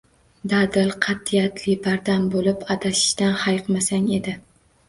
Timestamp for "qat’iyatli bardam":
1.05-2.25